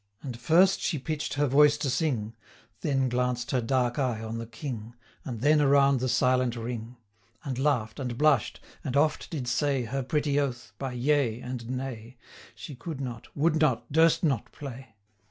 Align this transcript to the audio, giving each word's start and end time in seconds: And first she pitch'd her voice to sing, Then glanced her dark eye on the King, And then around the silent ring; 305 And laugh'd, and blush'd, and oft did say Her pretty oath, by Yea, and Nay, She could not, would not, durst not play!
And 0.23 0.35
first 0.39 0.79
she 0.81 0.97
pitch'd 0.97 1.35
her 1.35 1.45
voice 1.45 1.77
to 1.77 1.87
sing, 1.87 2.33
Then 2.79 3.07
glanced 3.07 3.51
her 3.51 3.61
dark 3.61 3.99
eye 3.99 4.19
on 4.23 4.39
the 4.39 4.47
King, 4.47 4.95
And 5.23 5.41
then 5.41 5.61
around 5.61 5.99
the 5.99 6.09
silent 6.09 6.55
ring; 6.55 6.97
305 7.43 7.45
And 7.45 7.57
laugh'd, 7.63 7.99
and 7.99 8.17
blush'd, 8.17 8.59
and 8.83 8.97
oft 8.97 9.29
did 9.29 9.47
say 9.47 9.83
Her 9.83 10.01
pretty 10.01 10.39
oath, 10.39 10.71
by 10.79 10.93
Yea, 10.93 11.39
and 11.41 11.69
Nay, 11.69 12.17
She 12.55 12.73
could 12.73 12.99
not, 12.99 13.27
would 13.37 13.59
not, 13.61 13.91
durst 13.91 14.23
not 14.23 14.51
play! 14.51 14.95